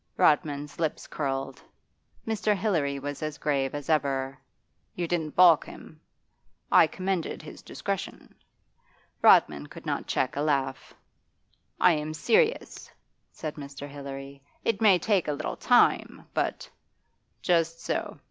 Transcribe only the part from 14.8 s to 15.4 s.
may take a